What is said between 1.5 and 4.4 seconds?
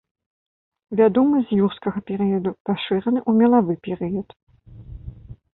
юрскага перыяду, пашыраны ў мелавы перыяд.